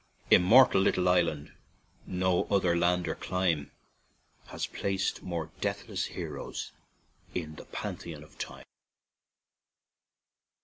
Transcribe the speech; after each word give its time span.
"Immortal 0.31 0.81
little 0.81 1.07
island! 1.07 1.53
no 2.07 2.45
other 2.45 2.75
land 2.75 3.07
or 3.07 3.13
clime 3.13 3.69
Has 4.47 4.65
placed 4.65 5.21
more 5.21 5.51
deathless 5.61 6.05
heroes 6.05 6.71
in 7.35 7.53
the 7.53 7.65
Pantheon 7.65 8.23
of 8.23 8.35
Time." 8.39 8.65